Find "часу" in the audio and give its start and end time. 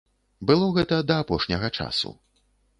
1.81-2.15